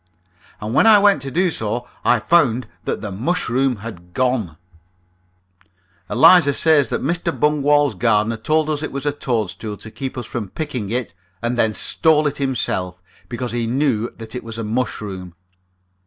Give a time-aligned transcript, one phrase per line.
[0.59, 4.57] And when I went to do so I found that the mushroom had gone.
[6.09, 7.31] Eliza says that Mr.
[7.39, 11.55] Bungwall's gardener told us it was a toadstool to keep us from picking it, and
[11.55, 15.35] then stole it himself, because he knew that it was a mushroom.